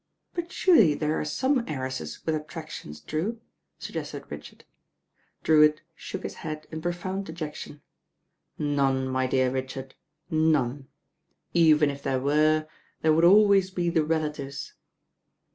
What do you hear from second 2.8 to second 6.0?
Drew," suggested Richard. Drewitt